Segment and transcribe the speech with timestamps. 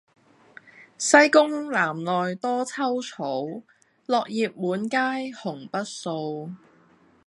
[0.97, 3.45] 西宮南內多秋草，
[4.07, 6.55] 落葉滿階紅不掃。